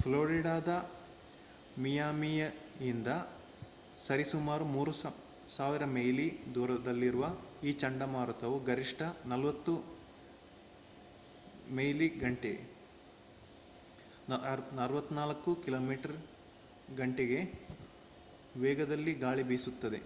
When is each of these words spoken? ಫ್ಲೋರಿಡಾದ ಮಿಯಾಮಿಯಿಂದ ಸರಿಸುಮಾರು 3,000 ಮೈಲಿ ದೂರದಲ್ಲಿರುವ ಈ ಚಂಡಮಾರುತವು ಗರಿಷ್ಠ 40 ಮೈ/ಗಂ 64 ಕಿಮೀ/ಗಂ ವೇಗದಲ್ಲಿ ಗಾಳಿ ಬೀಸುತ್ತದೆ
ಫ್ಲೋರಿಡಾದ 0.00 0.70
ಮಿಯಾಮಿಯಿಂದ 1.76 3.08
ಸರಿಸುಮಾರು 3.98 4.64
3,000 4.74 5.88
ಮೈಲಿ 5.94 6.26
ದೂರದಲ್ಲಿರುವ 6.54 7.24
ಈ 7.66 7.72
ಚಂಡಮಾರುತವು 7.82 8.58
ಗರಿಷ್ಠ 8.68 9.00
40 9.32 9.74
ಮೈ/ಗಂ 11.78 12.36
64 14.28 15.56
ಕಿಮೀ/ಗಂ 15.64 17.12
ವೇಗದಲ್ಲಿ 18.54 19.14
ಗಾಳಿ 19.24 19.46
ಬೀಸುತ್ತದೆ 19.50 20.00